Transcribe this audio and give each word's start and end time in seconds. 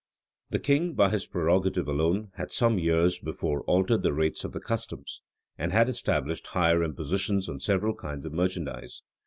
The 0.49 0.57
king, 0.57 0.93
by 0.95 1.11
his 1.11 1.27
prerogative 1.27 1.87
alone, 1.87 2.31
had 2.33 2.51
some 2.51 2.79
years 2.79 3.19
before 3.19 3.61
altered 3.65 4.01
the 4.01 4.13
rates 4.13 4.43
of 4.43 4.51
the 4.51 4.59
customs, 4.59 5.21
and 5.59 5.71
had 5.71 5.87
established 5.87 6.47
higher 6.47 6.83
impositions 6.83 7.47
on 7.47 7.59
several 7.59 7.93
kinds 7.93 8.25
of 8.25 8.33
merchandise. 8.33 9.03